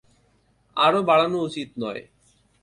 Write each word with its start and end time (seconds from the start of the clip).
আরও 0.77 0.99
বাড়ানো 1.03 1.37
উচিত 1.39 1.69
নয়। 1.77 2.03